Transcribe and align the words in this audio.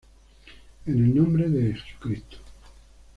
En 0.87 0.95
el 0.97 1.13
nombre 1.15 1.47
de 1.47 1.75
Jesucristo. 1.75 2.37